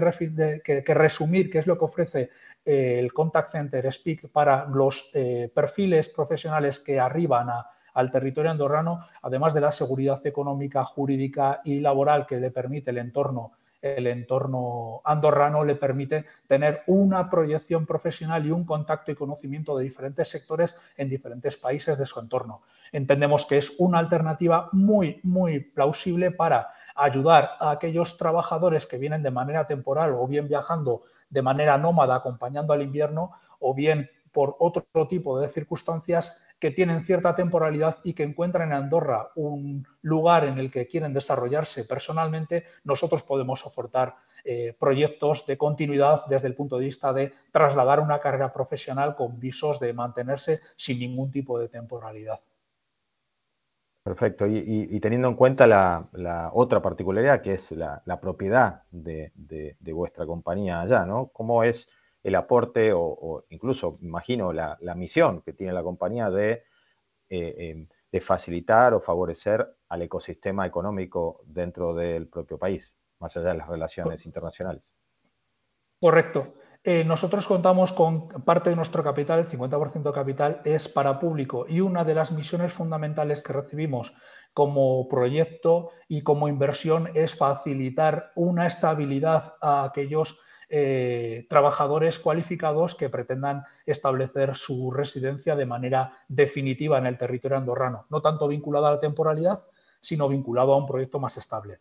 resumir 0.94 1.50
qué 1.50 1.58
es 1.58 1.66
lo 1.66 1.78
que 1.78 1.84
ofrece 1.84 2.30
eh, 2.64 2.96
el 2.98 3.12
Contact 3.12 3.52
Center 3.52 3.92
Speak 3.92 4.30
para 4.30 4.66
los 4.66 5.10
eh, 5.14 5.50
perfiles 5.54 6.08
profesionales 6.08 6.78
que 6.80 6.98
arriban 6.98 7.48
al 7.94 8.10
territorio 8.10 8.50
andorrano, 8.50 9.06
además 9.22 9.54
de 9.54 9.60
la 9.60 9.72
seguridad 9.72 10.24
económica, 10.26 10.84
jurídica 10.84 11.60
y 11.64 11.80
laboral 11.80 12.26
que 12.26 12.38
le 12.38 12.50
permite 12.50 12.90
el 12.90 12.98
entorno 12.98 13.52
el 13.82 14.06
entorno 14.06 15.00
andorrano 15.04 15.64
le 15.64 15.74
permite 15.74 16.26
tener 16.46 16.82
una 16.86 17.30
proyección 17.30 17.86
profesional 17.86 18.46
y 18.46 18.50
un 18.50 18.64
contacto 18.64 19.10
y 19.10 19.14
conocimiento 19.14 19.76
de 19.76 19.84
diferentes 19.84 20.28
sectores 20.28 20.76
en 20.96 21.08
diferentes 21.08 21.56
países 21.56 21.96
de 21.96 22.06
su 22.06 22.20
entorno. 22.20 22.62
Entendemos 22.92 23.46
que 23.46 23.58
es 23.58 23.74
una 23.78 23.98
alternativa 23.98 24.68
muy, 24.72 25.20
muy 25.22 25.60
plausible 25.60 26.30
para 26.30 26.68
ayudar 26.94 27.52
a 27.58 27.70
aquellos 27.70 28.18
trabajadores 28.18 28.86
que 28.86 28.98
vienen 28.98 29.22
de 29.22 29.30
manera 29.30 29.66
temporal 29.66 30.14
o 30.18 30.26
bien 30.26 30.48
viajando 30.48 31.02
de 31.30 31.42
manera 31.42 31.78
nómada 31.78 32.16
acompañando 32.16 32.72
al 32.72 32.82
invierno 32.82 33.30
o 33.60 33.74
bien 33.74 34.10
por 34.32 34.56
otro 34.58 34.84
tipo 35.08 35.40
de 35.40 35.48
circunstancias 35.48 36.44
que 36.60 36.70
tienen 36.70 37.02
cierta 37.02 37.34
temporalidad 37.34 37.98
y 38.04 38.12
que 38.12 38.22
encuentran 38.22 38.68
en 38.68 38.74
Andorra 38.74 39.30
un 39.34 39.86
lugar 40.02 40.44
en 40.44 40.58
el 40.58 40.70
que 40.70 40.86
quieren 40.86 41.14
desarrollarse 41.14 41.84
personalmente, 41.84 42.64
nosotros 42.84 43.22
podemos 43.22 43.66
aportar 43.66 44.14
eh, 44.44 44.76
proyectos 44.78 45.46
de 45.46 45.56
continuidad 45.56 46.26
desde 46.26 46.48
el 46.48 46.54
punto 46.54 46.78
de 46.78 46.84
vista 46.84 47.12
de 47.12 47.32
trasladar 47.50 47.98
una 47.98 48.20
carrera 48.20 48.52
profesional 48.52 49.16
con 49.16 49.40
visos 49.40 49.80
de 49.80 49.92
mantenerse 49.94 50.60
sin 50.76 51.00
ningún 51.00 51.30
tipo 51.30 51.58
de 51.58 51.68
temporalidad. 51.68 52.40
Perfecto. 54.02 54.46
Y, 54.46 54.98
teniendo 55.00 55.28
en 55.28 55.34
cuenta 55.34 55.66
la, 55.66 56.50
otra 56.54 56.80
particularidad 56.80 57.42
que 57.42 57.54
es 57.54 57.70
la, 57.70 58.02
propiedad 58.20 58.82
de, 58.90 59.32
de, 59.34 59.92
vuestra 59.92 60.24
compañía 60.24 60.80
allá, 60.80 61.04
¿no? 61.04 61.28
¿Cómo 61.28 61.62
es 61.64 61.86
el 62.22 62.34
aporte 62.34 62.92
o, 62.94 63.44
incluso, 63.50 63.98
imagino, 64.02 64.52
la, 64.52 64.76
misión 64.94 65.40
que 65.42 65.52
tiene 65.52 65.72
la 65.72 65.82
compañía 65.82 66.30
de, 66.30 66.64
eh, 67.28 67.54
em, 67.58 67.86
de, 68.12 68.20
facilitar 68.20 68.92
o 68.94 69.00
favorecer 69.00 69.66
al 69.88 70.02
ecosistema 70.02 70.66
económico 70.66 71.40
dentro 71.44 71.94
del 71.94 72.28
propio 72.28 72.58
país, 72.58 72.92
más 73.20 73.36
allá 73.36 73.50
de 73.50 73.58
las 73.58 73.68
relaciones 73.68 74.26
internacionales. 74.26 74.82
Correcto. 76.00 76.54
Eh, 76.82 77.04
nosotros 77.04 77.46
contamos 77.46 77.92
con 77.92 78.28
parte 78.28 78.70
de 78.70 78.76
nuestro 78.76 79.02
capital, 79.02 79.40
el 79.40 79.46
50% 79.46 80.02
de 80.02 80.12
capital 80.12 80.62
es 80.64 80.88
para 80.88 81.20
público 81.20 81.66
y 81.68 81.80
una 81.80 82.04
de 82.04 82.14
las 82.14 82.32
misiones 82.32 82.72
fundamentales 82.72 83.42
que 83.42 83.52
recibimos 83.52 84.14
como 84.54 85.06
proyecto 85.08 85.90
y 86.08 86.22
como 86.22 86.48
inversión 86.48 87.10
es 87.14 87.36
facilitar 87.36 88.32
una 88.34 88.66
estabilidad 88.66 89.54
a 89.60 89.84
aquellos 89.84 90.40
eh, 90.72 91.46
trabajadores 91.48 92.20
cualificados 92.20 92.94
que 92.94 93.08
pretendan 93.08 93.64
establecer 93.84 94.54
su 94.54 94.92
residencia 94.92 95.56
de 95.56 95.66
manera 95.66 96.12
definitiva 96.28 96.96
en 96.98 97.06
el 97.06 97.18
territorio 97.18 97.58
andorrano, 97.58 98.06
no 98.08 98.22
tanto 98.22 98.46
vinculado 98.46 98.86
a 98.86 98.92
la 98.92 99.00
temporalidad, 99.00 99.64
sino 100.00 100.28
vinculado 100.28 100.72
a 100.72 100.76
un 100.76 100.86
proyecto 100.86 101.18
más 101.18 101.36
estable. 101.36 101.80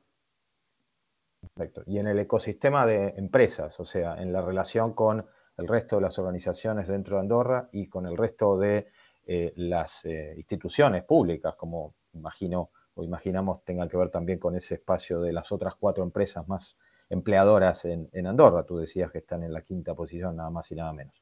Perfecto. 1.40 1.84
Y 1.86 2.00
en 2.00 2.08
el 2.08 2.18
ecosistema 2.18 2.86
de 2.88 3.10
empresas, 3.16 3.80
o 3.80 3.86
sea, 3.86 4.16
en 4.22 4.34
la 4.34 4.42
relación 4.42 4.94
con 4.94 5.26
el 5.58 5.68
resto 5.68 5.98
de 5.98 6.02
las 6.02 6.18
organizaciones 6.18 6.88
dentro 6.88 7.18
de 7.18 7.22
Andorra 7.22 7.70
y 7.72 7.88
con 7.88 8.08
el 8.08 8.18
resto 8.18 8.58
de 8.58 8.88
eh, 9.28 9.54
las 9.56 10.04
eh, 10.06 10.34
instituciones 10.36 11.04
públicas, 11.04 11.54
como 11.56 11.94
imagino 12.14 12.72
o 12.96 13.04
imaginamos 13.04 13.64
tengan 13.64 13.88
que 13.88 13.98
ver 13.98 14.10
también 14.10 14.40
con 14.40 14.56
ese 14.56 14.76
espacio 14.76 15.22
de 15.22 15.32
las 15.32 15.52
otras 15.52 15.76
cuatro 15.76 16.04
empresas 16.04 16.48
más 16.48 16.76
empleadoras 17.10 17.86
en, 17.86 18.10
Andorra. 18.26 18.64
Tú 18.64 18.78
decías 18.78 19.12
que 19.12 19.20
están 19.20 19.44
en 19.44 19.54
la 19.54 19.62
quinta 19.62 19.94
posición, 19.94 20.36
nada 20.36 20.50
más 20.50 20.72
y 20.72 20.76
nada 20.76 20.94
menos. 20.94 21.14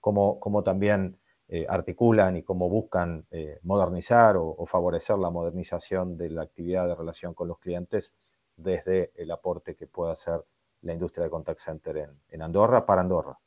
Cómo, 0.00 0.62
también 0.64 1.18
eh, 1.48 1.66
articulan 1.68 2.36
y 2.36 2.42
cómo 2.42 2.68
buscan 2.68 3.26
eh, 3.30 3.58
modernizar 3.62 4.36
o, 4.36 4.64
favorecer 4.66 5.18
la 5.18 5.30
modernización 5.30 6.16
de 6.16 6.30
la 6.30 6.42
actividad 6.42 6.88
de 6.88 6.94
relación 6.94 7.34
con 7.34 7.48
los 7.48 7.58
clientes 7.58 8.14
desde 8.56 9.12
el 9.16 9.30
aporte 9.30 9.74
que 9.74 9.86
pueda 9.86 10.12
hacer 10.12 10.42
la 10.82 10.92
industria 10.92 11.24
de 11.24 11.30
contact 11.30 11.60
center 11.60 12.08
en 12.28 12.42
Andorra 12.42 12.84
para 12.84 13.02
Andorra. 13.02 13.38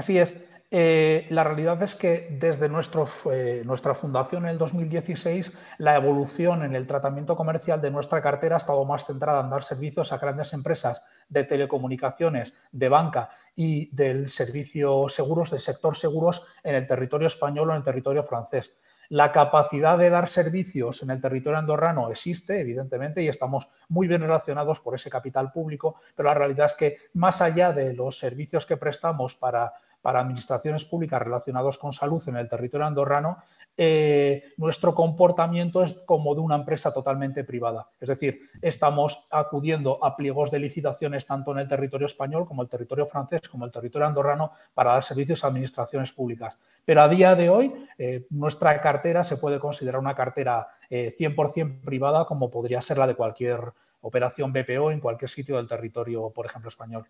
Así 0.00 0.18
es. 0.18 0.34
Eh, 0.70 1.26
la 1.28 1.44
realidad 1.44 1.82
es 1.82 1.94
que 1.94 2.28
desde 2.40 2.68
eh, 2.68 3.62
nuestra 3.66 3.92
fundación 3.92 4.44
en 4.44 4.52
el 4.52 4.56
2016, 4.56 5.52
la 5.76 5.94
evolución 5.94 6.62
en 6.62 6.74
el 6.74 6.86
tratamiento 6.86 7.36
comercial 7.36 7.82
de 7.82 7.90
nuestra 7.90 8.22
cartera 8.22 8.56
ha 8.56 8.64
estado 8.64 8.82
más 8.86 9.04
centrada 9.04 9.42
en 9.42 9.50
dar 9.50 9.62
servicios 9.62 10.10
a 10.14 10.16
grandes 10.16 10.54
empresas 10.54 11.04
de 11.28 11.44
telecomunicaciones, 11.44 12.56
de 12.72 12.88
banca 12.88 13.28
y 13.54 13.94
del 13.94 14.30
servicio 14.30 15.10
seguros, 15.10 15.50
del 15.50 15.60
sector 15.60 15.94
seguros 15.94 16.46
en 16.64 16.76
el 16.76 16.86
territorio 16.86 17.26
español 17.26 17.68
o 17.68 17.72
en 17.72 17.78
el 17.78 17.84
territorio 17.84 18.22
francés. 18.22 18.74
La 19.10 19.32
capacidad 19.32 19.98
de 19.98 20.08
dar 20.08 20.28
servicios 20.28 21.02
en 21.02 21.10
el 21.10 21.20
territorio 21.20 21.58
andorrano 21.58 22.10
existe, 22.10 22.60
evidentemente, 22.60 23.20
y 23.20 23.26
estamos 23.26 23.68
muy 23.88 24.06
bien 24.06 24.20
relacionados 24.20 24.78
por 24.78 24.94
ese 24.94 25.10
capital 25.10 25.50
público, 25.50 25.96
pero 26.14 26.28
la 26.28 26.34
realidad 26.36 26.66
es 26.66 26.76
que 26.76 26.98
más 27.14 27.42
allá 27.42 27.72
de 27.72 27.92
los 27.92 28.16
servicios 28.16 28.66
que 28.66 28.76
prestamos 28.76 29.34
para 29.34 29.72
para 30.02 30.20
administraciones 30.20 30.84
públicas 30.84 31.20
relacionados 31.20 31.78
con 31.78 31.92
salud 31.92 32.22
en 32.28 32.36
el 32.36 32.48
territorio 32.48 32.86
andorrano, 32.86 33.38
eh, 33.76 34.52
nuestro 34.56 34.94
comportamiento 34.94 35.82
es 35.82 35.94
como 36.04 36.34
de 36.34 36.40
una 36.40 36.56
empresa 36.56 36.92
totalmente 36.92 37.44
privada. 37.44 37.88
Es 38.00 38.08
decir, 38.08 38.40
estamos 38.60 39.26
acudiendo 39.30 40.02
a 40.04 40.16
pliegos 40.16 40.50
de 40.50 40.58
licitaciones 40.58 41.26
tanto 41.26 41.52
en 41.52 41.58
el 41.58 41.68
territorio 41.68 42.06
español 42.06 42.46
como 42.46 42.62
el 42.62 42.68
territorio 42.68 43.06
francés 43.06 43.48
como 43.48 43.64
el 43.64 43.72
territorio 43.72 44.06
andorrano 44.06 44.52
para 44.74 44.92
dar 44.92 45.02
servicios 45.02 45.44
a 45.44 45.48
administraciones 45.48 46.12
públicas. 46.12 46.58
Pero 46.84 47.02
a 47.02 47.08
día 47.08 47.34
de 47.34 47.48
hoy, 47.48 47.72
eh, 47.98 48.26
nuestra 48.30 48.80
cartera 48.80 49.24
se 49.24 49.36
puede 49.36 49.58
considerar 49.58 50.00
una 50.00 50.14
cartera 50.14 50.68
100% 50.90 51.56
eh, 51.56 51.80
privada 51.84 52.24
como 52.24 52.50
podría 52.50 52.82
ser 52.82 52.98
la 52.98 53.06
de 53.06 53.14
cualquier 53.14 53.72
operación 54.00 54.52
BPO 54.52 54.90
en 54.90 55.00
cualquier 55.00 55.28
sitio 55.28 55.56
del 55.56 55.68
territorio, 55.68 56.30
por 56.30 56.46
ejemplo, 56.46 56.68
español. 56.68 57.06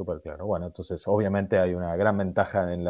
Súper 0.00 0.22
claro. 0.22 0.46
Bueno, 0.46 0.64
entonces 0.64 1.06
obviamente 1.06 1.58
hay 1.58 1.74
una 1.74 1.94
gran 1.94 2.16
ventaja 2.16 2.72
en, 2.72 2.88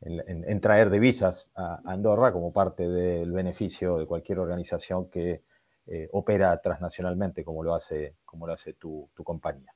en, 0.00 0.60
traer 0.60 0.90
divisas 0.90 1.48
a 1.54 1.80
Andorra 1.84 2.32
como 2.32 2.52
parte 2.52 2.88
del 2.88 3.30
beneficio 3.30 3.98
de 3.98 4.06
cualquier 4.06 4.40
organización 4.40 5.08
que 5.10 5.44
eh, 5.86 6.08
opera 6.10 6.60
transnacionalmente 6.60 7.44
como 7.44 7.62
lo 7.62 7.72
hace, 7.72 8.16
como 8.24 8.48
lo 8.48 8.52
hace 8.52 8.72
tu, 8.72 9.08
compañía. 9.22 9.72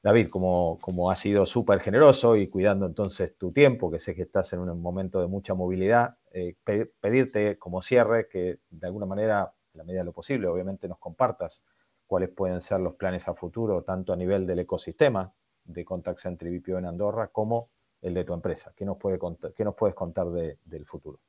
David, 0.00 0.28
como, 0.28 0.78
como 0.80 1.10
has 1.10 1.18
sido 1.18 1.44
súper 1.44 1.80
generoso 1.80 2.36
y 2.36 2.46
cuidando 2.46 2.86
entonces 2.86 3.36
tu 3.36 3.50
tiempo, 3.50 3.90
que 3.90 3.98
sé 3.98 4.14
que 4.14 4.22
estás 4.22 4.52
en 4.52 4.60
un 4.60 4.80
momento 4.80 5.20
de 5.20 5.26
mucha 5.26 5.54
movilidad, 5.54 6.18
eh, 6.32 6.54
pedirte 7.00 7.58
como 7.58 7.82
cierre 7.82 8.28
que 8.28 8.60
de 8.70 8.86
alguna 8.86 9.06
manera, 9.06 9.42
a 9.42 9.54
la 9.72 9.82
medida 9.82 10.02
de 10.02 10.06
lo 10.06 10.12
posible, 10.12 10.46
obviamente 10.46 10.86
nos 10.86 11.00
compartas 11.00 11.64
cuáles 12.06 12.28
pueden 12.28 12.60
ser 12.60 12.78
los 12.78 12.94
planes 12.94 13.26
a 13.26 13.34
futuro, 13.34 13.82
tanto 13.82 14.12
a 14.12 14.16
nivel 14.16 14.46
del 14.46 14.60
ecosistema 14.60 15.34
de 15.72 15.84
Contact 15.84 16.20
Center 16.20 16.50
BPO 16.50 16.78
en 16.78 16.86
Andorra 16.86 17.28
como 17.28 17.70
el 18.02 18.14
de 18.14 18.24
tu 18.24 18.32
empresa. 18.32 18.72
¿Qué 18.74 18.84
nos, 18.84 18.96
puede 18.96 19.18
qué 19.56 19.64
nos 19.64 19.74
puedes 19.74 19.94
contar 19.94 20.26
del 20.28 20.86
futuro? 20.86 21.20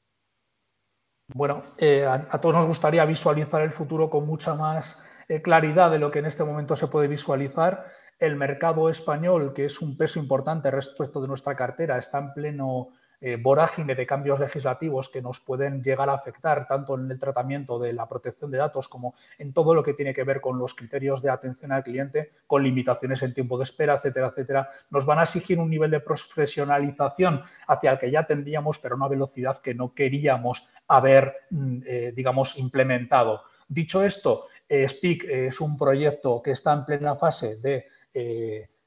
Bueno, 1.34 1.62
eh, 1.78 2.06
a, 2.06 2.42
todos 2.42 2.56
nos 2.56 2.68
gustaría 2.68 3.06
visualizar 3.06 3.62
el 3.62 3.72
futuro 3.72 4.10
con 4.10 4.26
mucha 4.26 4.56
más 4.56 5.04
eh, 5.28 5.42
claridad 5.42 5.90
de 5.90 6.00
lo 6.00 6.12
que 6.12 6.20
en 6.20 6.26
este 6.26 6.44
momento 6.44 6.76
se 6.76 6.88
puede 6.88 7.08
visualizar. 7.08 7.86
El 8.20 8.36
mercado 8.36 8.90
español, 8.90 9.54
que 9.54 9.66
es 9.66 9.82
un 9.82 9.98
peso 9.98 10.20
importante 10.20 10.70
respecto 10.70 11.22
de 11.22 11.28
nuestra 11.28 11.56
cartera, 11.56 11.98
está 11.98 12.20
en 12.20 12.34
pleno 12.34 12.90
eh, 13.24 13.38
vorágine 13.40 13.94
de 13.94 14.08
cambios 14.08 14.40
legislativos 14.40 15.08
que 15.08 15.22
nos 15.22 15.40
pueden 15.40 15.84
llegar 15.84 16.10
a 16.10 16.16
afectar 16.16 16.68
tanto 16.68 16.96
en 16.96 17.12
el 17.12 17.20
tratamiento 17.20 17.78
de 17.78 17.94
la 17.94 18.10
protección 18.10 18.50
de 18.50 18.58
datos 18.58 18.88
como 18.88 19.14
en 19.38 19.54
todo 19.54 19.76
lo 19.76 19.84
que 19.84 19.94
tiene 19.94 20.12
que 20.12 20.24
ver 20.24 20.42
con 20.42 20.58
los 20.58 20.74
criterios 20.74 21.22
de 21.22 21.30
atención 21.30 21.72
al 21.72 21.84
cliente, 21.84 22.32
con 22.48 22.64
limitaciones 22.64 23.22
en 23.22 23.36
tiempo 23.36 23.60
de 23.60 23.66
espera, 23.66 23.94
etcétera, 23.94 24.30
etcétera, 24.30 24.70
nos 24.90 25.06
van 25.06 25.20
a 25.20 25.24
exigir 25.24 25.60
un 25.60 25.70
nivel 25.70 25.92
de 25.92 26.00
profesionalización 26.00 27.44
hacia 27.68 27.92
el 27.92 28.00
que 28.00 28.10
ya 28.10 28.26
tendríamos, 28.26 28.80
pero 28.80 28.96
a 28.96 28.98
una 28.98 29.08
velocidad 29.08 29.62
que 29.62 29.76
no 29.76 29.94
queríamos 29.94 30.68
haber, 30.88 31.36
mm, 31.52 31.78
eh, 31.86 32.14
digamos, 32.16 32.58
implementado. 32.58 33.44
Dicho 33.68 34.04
esto, 34.04 34.48
eh, 34.68 34.88
Speak 34.88 35.26
es 35.26 35.62
un 35.62 35.78
proyecto 35.78 36.42
que 36.42 36.52
está 36.52 36.74
en 36.74 36.86
plena 36.86 37.16
fase 37.16 37.58
de 37.62 37.86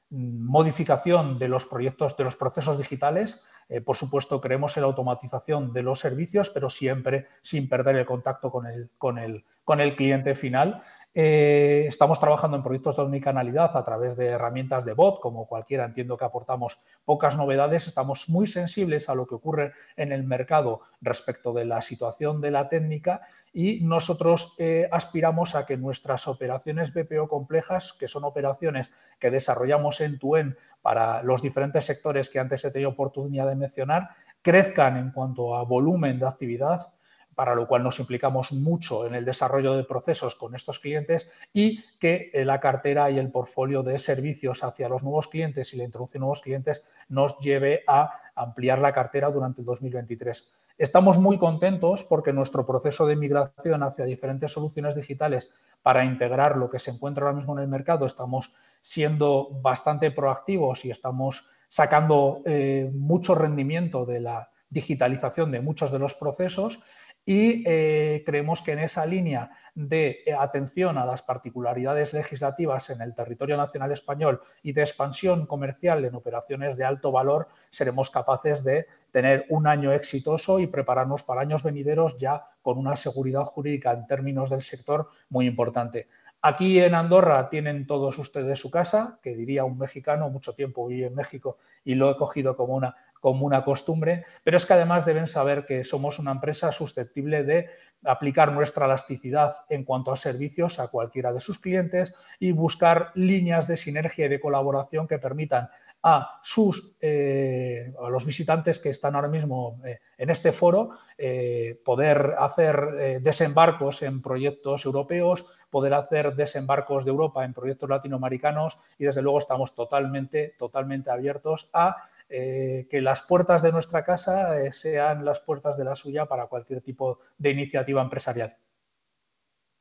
modificación 0.09 1.39
de 1.39 1.47
los 1.47 1.65
proyectos, 1.65 2.15
de 2.17 2.23
los 2.23 2.35
procesos 2.35 2.77
digitales. 2.77 3.43
Eh, 3.67 3.81
por 3.81 3.95
supuesto, 3.95 4.39
creemos 4.39 4.77
en 4.77 4.81
la 4.81 4.87
automatización 4.87 5.73
de 5.73 5.83
los 5.83 5.99
servicios, 5.99 6.49
pero 6.49 6.69
siempre 6.69 7.27
sin 7.41 7.67
perder 7.67 7.95
el 7.95 8.05
contacto 8.05 8.51
con 8.51 8.67
el, 8.67 8.89
con 8.97 9.17
el, 9.17 9.43
con 9.63 9.81
el 9.81 9.95
cliente 9.95 10.35
final. 10.35 10.81
Eh, 11.13 11.85
estamos 11.87 12.19
trabajando 12.19 12.57
en 12.57 12.63
proyectos 12.63 12.95
de 12.95 13.01
omnicanalidad 13.01 13.75
a 13.75 13.83
través 13.83 14.15
de 14.15 14.27
herramientas 14.27 14.85
de 14.85 14.93
bot, 14.93 15.19
como 15.19 15.47
cualquiera 15.47 15.85
entiendo 15.85 16.17
que 16.17 16.25
aportamos 16.25 16.77
pocas 17.03 17.35
novedades. 17.35 17.87
Estamos 17.87 18.29
muy 18.29 18.45
sensibles 18.47 19.09
a 19.09 19.15
lo 19.15 19.25
que 19.25 19.35
ocurre 19.35 19.73
en 19.97 20.11
el 20.11 20.23
mercado 20.23 20.81
respecto 21.01 21.51
de 21.53 21.65
la 21.65 21.81
situación 21.81 22.41
de 22.41 22.51
la 22.51 22.69
técnica 22.69 23.21
y 23.53 23.79
nosotros 23.81 24.53
eh, 24.59 24.87
aspiramos 24.91 25.55
a 25.55 25.65
que 25.65 25.77
nuestras 25.77 26.27
operaciones 26.27 26.93
BPO 26.93 27.27
complejas, 27.27 27.93
que 27.93 28.07
son 28.07 28.25
operaciones 28.25 28.91
que 29.17 29.31
desarrollamos 29.31 30.01
en 30.01 30.19
tu 30.19 30.35
en 30.35 30.57
para 30.81 31.23
los 31.23 31.41
diferentes 31.41 31.85
sectores 31.85 32.29
que 32.29 32.39
antes 32.39 32.63
he 32.65 32.71
tenido 32.71 32.91
oportunidad 32.91 33.47
de 33.47 33.54
mencionar, 33.57 34.09
crezcan 34.41 34.97
en 34.97 35.11
cuanto 35.11 35.55
a 35.55 35.63
volumen 35.63 36.19
de 36.19 36.27
actividad, 36.27 36.93
para 37.35 37.53
lo 37.53 37.67
cual 37.67 37.83
nos 37.83 37.99
implicamos 37.99 38.51
mucho 38.51 39.05
en 39.05 39.13
el 39.13 39.25
desarrollo 39.25 39.75
de 39.75 39.83
procesos 39.83 40.35
con 40.35 40.55
estos 40.55 40.79
clientes 40.79 41.29
y 41.53 41.83
que 41.99 42.31
eh, 42.33 42.45
la 42.45 42.59
cartera 42.59 43.11
y 43.11 43.19
el 43.19 43.31
portfolio 43.31 43.83
de 43.83 43.99
servicios 43.99 44.63
hacia 44.63 44.89
los 44.89 45.03
nuevos 45.03 45.27
clientes 45.27 45.73
y 45.73 45.77
la 45.77 45.83
introducción 45.83 46.21
de 46.21 46.25
nuevos 46.25 46.41
clientes 46.41 46.85
nos 47.09 47.37
lleve 47.39 47.83
a 47.87 48.09
ampliar 48.35 48.79
la 48.79 48.93
cartera 48.93 49.29
durante 49.29 49.61
el 49.61 49.65
2023. 49.65 50.47
Estamos 50.77 51.17
muy 51.17 51.37
contentos 51.37 52.03
porque 52.03 52.33
nuestro 52.33 52.65
proceso 52.65 53.05
de 53.05 53.15
migración 53.15 53.83
hacia 53.83 54.05
diferentes 54.05 54.51
soluciones 54.51 54.95
digitales 54.95 55.53
para 55.81 56.03
integrar 56.03 56.57
lo 56.57 56.69
que 56.69 56.79
se 56.79 56.91
encuentra 56.91 57.25
ahora 57.25 57.37
mismo 57.37 57.57
en 57.57 57.63
el 57.63 57.69
mercado, 57.69 58.05
estamos 58.05 58.53
siendo 58.81 59.49
bastante 59.61 60.11
proactivos 60.11 60.83
y 60.83 60.91
estamos 60.91 61.47
sacando 61.75 62.41
eh, 62.45 62.89
mucho 62.93 63.35
rendimiento 63.35 64.05
de 64.05 64.21
la 64.21 64.49
digitalización 64.69 65.51
de 65.51 65.59
muchos 65.59 65.91
de 65.91 65.99
los 65.99 66.15
procesos 66.15 66.79
y 67.25 67.63
eh, 67.65 68.23
creemos 68.25 68.61
que 68.61 68.71
en 68.71 68.79
esa 68.79 69.05
línea 69.05 69.49
de 69.73 70.23
atención 70.39 70.97
a 70.97 71.05
las 71.05 71.21
particularidades 71.21 72.13
legislativas 72.13 72.91
en 72.91 73.01
el 73.01 73.13
territorio 73.13 73.57
nacional 73.57 73.91
español 73.91 74.39
y 74.63 74.71
de 74.71 74.83
expansión 74.83 75.47
comercial 75.47 76.05
en 76.05 76.15
operaciones 76.15 76.77
de 76.77 76.85
alto 76.85 77.11
valor, 77.11 77.49
seremos 77.71 78.09
capaces 78.09 78.63
de 78.63 78.85
tener 79.11 79.45
un 79.49 79.67
año 79.67 79.91
exitoso 79.91 80.59
y 80.59 80.67
prepararnos 80.67 81.23
para 81.23 81.41
años 81.41 81.63
venideros 81.63 82.17
ya 82.17 82.45
con 82.61 82.77
una 82.77 82.95
seguridad 82.95 83.43
jurídica 83.43 83.91
en 83.91 84.07
términos 84.07 84.49
del 84.49 84.61
sector 84.61 85.09
muy 85.27 85.45
importante. 85.45 86.07
Aquí 86.47 86.79
en 86.79 86.93
Andorra 86.93 87.49
tienen 87.49 87.87
todos 87.87 88.19
ustedes 88.19 88.59
su 88.59 88.69
casa, 88.69 89.17
que 89.23 89.35
diría 89.35 89.63
un 89.63 89.79
mexicano, 89.79 90.29
mucho 90.29 90.53
tiempo 90.53 90.85
viví 90.85 91.03
en 91.03 91.15
México 91.15 91.57
y 91.83 91.95
lo 91.95 92.11
he 92.11 92.17
cogido 92.17 92.55
como 92.55 92.75
una 92.75 92.95
como 93.25 93.47
una 93.47 93.63
costumbre, 93.63 94.23
pero 94.43 94.55
es 94.55 94.67
que 94.67 94.73
además 94.73 95.03
deben 95.03 95.25
saber 95.25 95.65
que 95.65 95.83
somos 95.83 96.19
una 96.19 96.29
empresa 96.29 96.71
susceptible 96.71 97.43
de 97.43 97.69
aplicar 98.03 98.51
nuestra 98.51 98.85
elasticidad 98.85 99.55
en 99.67 99.83
cuanto 99.83 100.11
a 100.11 100.15
servicios 100.15 100.77
a 100.77 100.89
cualquiera 100.89 101.33
de 101.33 101.41
sus 101.41 101.57
clientes 101.57 102.13
y 102.39 102.51
buscar 102.51 103.09
líneas 103.15 103.67
de 103.67 103.77
sinergia 103.77 104.27
y 104.27 104.29
de 104.29 104.39
colaboración 104.39 105.07
que 105.07 105.17
permitan 105.17 105.69
a 106.03 106.39
sus 106.43 106.97
eh, 107.01 107.91
a 107.99 108.09
los 108.09 108.27
visitantes 108.27 108.77
que 108.77 108.91
están 108.91 109.15
ahora 109.15 109.27
mismo 109.27 109.81
eh, 109.83 110.01
en 110.19 110.29
este 110.29 110.51
foro 110.51 110.91
eh, 111.17 111.81
poder 111.83 112.35
hacer 112.37 113.21
desembarcos 113.23 114.03
en 114.03 114.21
proyectos 114.21 114.85
europeos, 114.85 115.47
poder 115.71 115.95
hacer 115.95 116.35
desembarcos 116.35 117.05
de 117.05 117.09
Europa 117.09 117.43
en 117.43 117.55
proyectos 117.55 117.89
latinoamericanos 117.89 118.77
y 118.99 119.05
desde 119.05 119.23
luego 119.23 119.39
estamos 119.39 119.73
totalmente 119.73 120.53
totalmente 120.59 121.09
abiertos 121.09 121.71
a 121.73 121.95
eh, 122.27 122.87
que 122.89 123.01
las 123.01 123.21
puertas 123.21 123.61
de 123.61 123.71
nuestra 123.71 124.03
casa 124.03 124.59
eh, 124.59 124.71
sean 124.71 125.23
las 125.23 125.39
puertas 125.39 125.77
de 125.77 125.83
la 125.83 125.95
suya 125.95 126.25
para 126.25 126.47
cualquier 126.47 126.81
tipo 126.81 127.19
de 127.37 127.51
iniciativa 127.51 128.01
empresarial. 128.01 128.57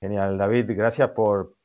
Genial, 0.01 0.37
David, 0.37 0.71
gracias 0.77 1.11
por, 1.13 1.57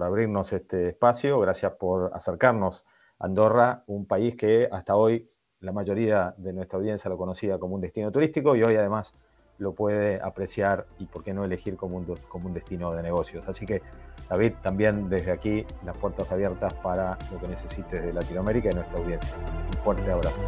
abrirnos 0.00 0.52
este 0.52 0.88
espacio, 0.88 1.38
gracias 1.38 1.72
por 1.74 2.10
acercarnos 2.12 2.84
a 3.20 3.26
Andorra, 3.26 3.84
un 3.86 4.06
país 4.06 4.34
que 4.34 4.68
hasta 4.72 4.96
hoy 4.96 5.30
la 5.60 5.70
mayoría 5.70 6.34
de 6.36 6.52
nuestra 6.52 6.78
audiencia 6.78 7.08
lo 7.08 7.16
conocía 7.16 7.58
como 7.58 7.76
un 7.76 7.80
destino 7.80 8.10
turístico 8.10 8.56
y 8.56 8.64
hoy 8.64 8.74
además 8.74 9.14
lo 9.58 9.72
puede 9.74 10.20
apreciar 10.20 10.86
y 10.98 11.06
por 11.06 11.22
qué 11.22 11.32
no 11.32 11.44
elegir 11.44 11.76
como 11.76 11.96
un, 11.96 12.04
como 12.28 12.48
un 12.48 12.54
destino 12.54 12.92
de 12.92 13.04
negocios. 13.04 13.46
Así 13.46 13.64
que 13.64 13.82
David, 14.28 14.52
también 14.62 15.08
desde 15.08 15.32
aquí 15.32 15.66
las 15.84 15.96
puertas 15.98 16.30
abiertas 16.32 16.72
para 16.74 17.18
lo 17.32 17.38
que 17.38 17.48
necesites 17.48 18.02
de 18.02 18.12
Latinoamérica 18.12 18.70
y 18.70 18.74
nuestra 18.74 18.98
audiencia. 18.98 19.34
Un 19.74 19.82
fuerte 19.82 20.10
abrazo. 20.10 20.40